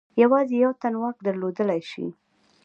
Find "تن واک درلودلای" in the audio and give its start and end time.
0.81-1.81